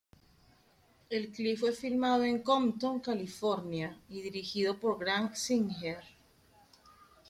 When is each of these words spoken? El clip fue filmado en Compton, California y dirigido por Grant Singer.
El 1.11 1.29
clip 1.31 1.59
fue 1.59 1.73
filmado 1.73 2.23
en 2.23 2.41
Compton, 2.41 3.01
California 3.01 4.01
y 4.09 4.23
dirigido 4.23 4.79
por 4.79 4.97
Grant 4.97 5.35
Singer. 5.35 5.99